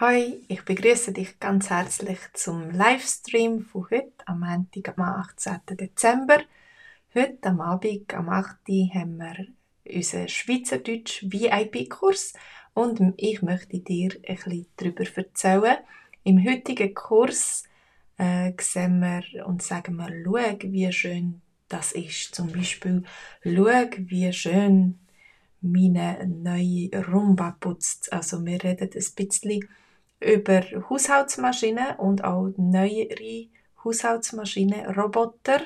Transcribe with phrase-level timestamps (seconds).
[0.00, 5.60] Hi, ich begrüße dich ganz herzlich zum Livestream von heute, am Montag, am 18.
[5.78, 6.38] Dezember.
[7.14, 8.66] Heute am Abend, am 8.
[8.94, 9.46] haben wir
[9.94, 12.32] unseren Schweizerdeutsch VIP-Kurs
[12.72, 15.76] und ich möchte dir ein bisschen darüber erzählen.
[16.24, 17.64] Im heutigen Kurs
[18.16, 22.34] äh, sehen wir und sagen wir, schau, wie schön das ist.
[22.34, 23.04] Zum Beispiel,
[23.44, 24.98] schau, wie schön
[25.60, 28.10] meine neue Rumba putzt.
[28.14, 29.68] Also wir reden ein bisschen
[30.20, 33.48] über Haushaltsmaschinen und auch neuere
[33.84, 35.60] Haushaltsmaschinen, Roboter,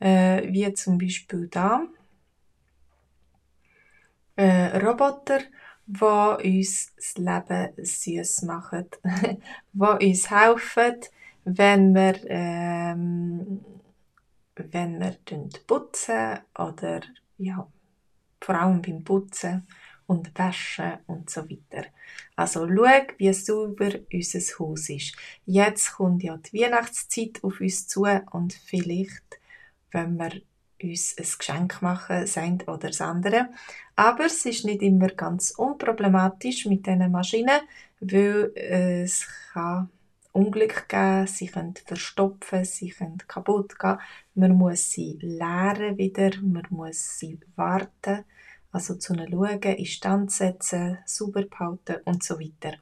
[0.00, 1.86] äh, wie zum Beispiel da.
[4.36, 5.40] Äh, Roboter,
[5.86, 8.86] die uns das Leben süß machen,
[9.72, 10.96] die uns helfen,
[11.44, 13.64] wenn wir, ähm,
[14.56, 15.16] wenn wir
[15.66, 17.00] putzen oder
[17.38, 17.66] ja,
[18.40, 19.66] vor allem beim Putzen
[20.06, 21.88] und Waschen und so weiter.
[22.36, 25.16] Also schau, wie sauber unser Haus ist.
[25.44, 29.40] Jetzt kommt ja die Weihnachtszeit auf uns zu und vielleicht,
[29.90, 30.32] wenn wir
[30.82, 33.48] uns ein Geschenk machen, eine oder das andere.
[33.96, 37.60] Aber es ist nicht immer ganz unproblematisch mit diesen Maschinen,
[38.00, 39.88] weil es kann
[40.32, 43.98] Unglück geben, sie können verstopfen, sie können kaputt gehen.
[44.34, 48.24] Man muss sie leeren wieder, man muss sie warten
[48.76, 52.76] also zu ihnen schauen, in Stand setzen, sauber behalten und so weiter.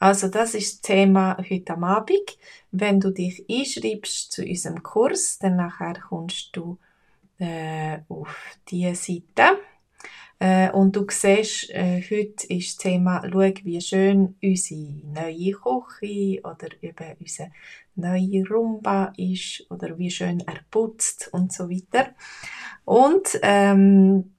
[0.00, 2.38] Also das ist das Thema heute am Abend.
[2.72, 6.78] Wenn du dich einschreibst zu unserem Kurs, dann nachher kommst du
[7.38, 8.36] äh, auf
[8.68, 9.58] diese Seite.
[10.40, 14.80] Äh, und du siehst, äh, heute ist das Thema, schau, wie schön unsere
[15.14, 17.50] neue Küche oder eben unsere
[17.94, 22.10] neue Rumba ist oder wie schön er putzt und so weiter.
[22.84, 24.32] Und ähm,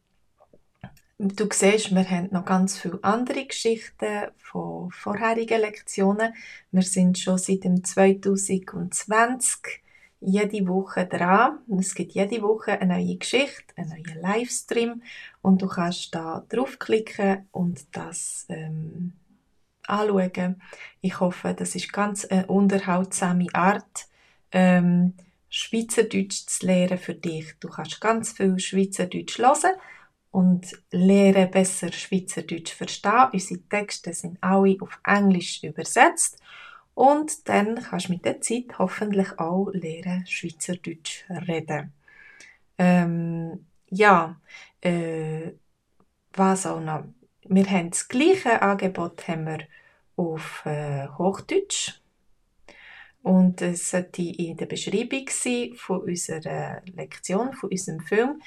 [1.21, 6.33] Du siehst, wir haben noch ganz viele andere Geschichten von vorherigen Lektionen.
[6.71, 9.83] Wir sind schon seit dem 2020
[10.21, 11.59] jede Woche dran.
[11.77, 15.01] Es gibt jede Woche eine neue Geschichte, einen neuen Livestream
[15.41, 19.11] und du kannst da draufklicken und das ähm,
[19.87, 20.61] anschauen.
[21.01, 24.07] Ich hoffe, das ist ganz eine unterhaltsame Art,
[24.53, 25.15] ähm,
[25.49, 27.55] Schweizerdeutsch zu lernen für dich.
[27.59, 29.73] Du kannst ganz viel Schweizerdeutsch hören
[30.31, 33.29] und lehre besser Schweizerdeutsch verstehen.
[33.33, 36.41] Unsere Texte sind alle auf Englisch übersetzt
[36.93, 41.93] und dann kannst du mit der Zeit hoffentlich auch lernen Schweizerdeutsch reden.
[42.77, 44.39] Ähm, ja,
[44.81, 45.51] äh,
[46.33, 47.05] was auch noch?
[47.45, 49.59] Wir haben das gleiche Angebot haben wir
[50.15, 52.01] auf äh, Hochdeutsch.
[53.21, 58.41] Und es sollte in der Beschreibung sein von unserer Lektion, von unserem Film,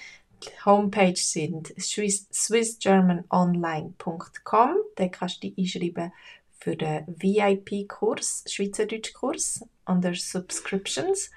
[0.65, 4.77] Homepage sind swissgermanonline.com.
[4.97, 6.13] Da kannst du dich einschreiben
[6.59, 11.31] für den VIP-Kurs, Schweizerdeutsch-Kurs, under Subscriptions.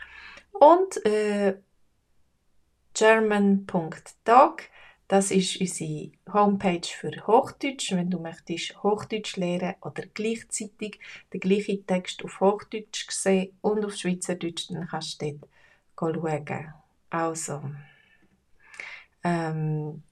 [0.51, 1.57] Und äh,
[2.93, 4.61] german.dog,
[5.07, 7.91] das ist unsere Homepage für Hochdeutsch.
[7.91, 10.99] Wenn du möchtest Hochdeutsch lernen oder gleichzeitig
[11.33, 15.39] den gleichen Text auf Hochdeutsch sehen und auf Schweizerdeutsch, dann kannst du
[15.95, 16.73] dort schauen.
[17.09, 17.61] Also,
[19.25, 20.03] ähm,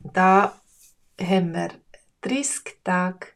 [0.00, 0.60] da
[1.18, 1.70] haben wir
[2.20, 3.28] 30 Tage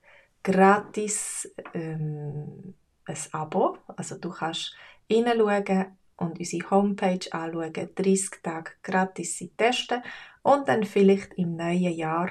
[0.42, 2.74] gratis ähm,
[3.06, 3.78] ein Abo.
[3.96, 4.74] Also du kannst
[5.08, 5.86] hineinschauen
[6.16, 10.02] und unsere Homepage anschauen, 30 Tage gratis testen
[10.42, 12.30] und dann vielleicht im neuen Jahr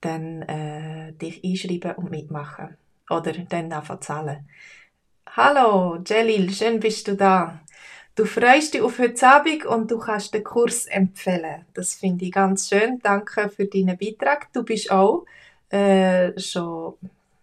[0.00, 2.78] dann, äh, dich einschreiben und mitmachen.
[3.10, 4.48] Oder dann einfach zahlen.
[5.36, 7.60] Hallo, Jelil, schön bist du da.
[8.20, 11.64] Du freust dich auf heute Abend und du kannst den Kurs empfehlen.
[11.72, 12.98] Das finde ich ganz schön.
[13.02, 14.52] Danke für deinen Beitrag.
[14.52, 15.24] Du bist auch
[15.70, 16.96] äh, schon,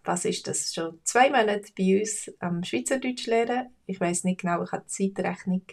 [0.03, 3.71] was ist das, schon zwei Monate bei uns am Schweizerdeutsch lernen.
[3.87, 5.63] Ich weiß nicht genau, ich habe die Zeitrechnung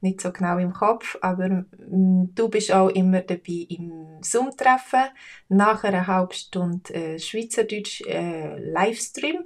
[0.00, 5.06] nicht so genau im Kopf, aber mm, du bist auch immer dabei im Zoom-Treffen.
[5.48, 9.42] Nach einer halben Stunde äh, Schweizerdeutsch äh, Livestream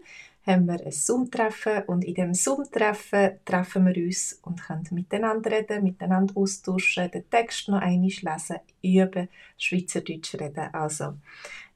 [0.46, 5.82] haben wir ein Zoom-Treffen und in dem Zoom-Treffen treffen wir uns und können miteinander reden,
[5.82, 9.28] miteinander austauschen, den Text noch einmal lesen, üben,
[9.58, 10.72] Schweizerdeutsch reden.
[10.72, 11.14] Also,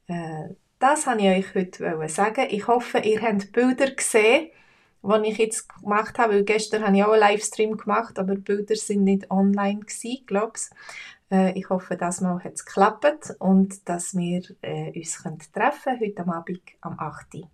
[0.07, 2.47] äh, das wollte ich euch heute sagen.
[2.49, 4.49] Ich hoffe, ihr habt Bilder gesehen,
[5.03, 8.41] die ich jetzt gemacht habe, weil gestern habe ich auch einen Livestream gemacht, aber die
[8.41, 11.35] Bilder sind nicht online gewesen, glaube ich.
[11.37, 15.21] Äh, ich hoffe, das Mal hat es geklappt und dass wir äh, uns
[15.51, 17.35] treffen können, heute Abend am 8.
[17.35, 17.49] Uhr.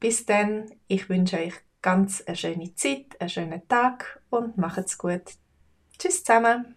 [0.00, 5.22] Bis dann, ich wünsche euch ganz eine schöne Zeit, einen schönen Tag und macht's gut.
[5.98, 6.74] Tschüss zusammen.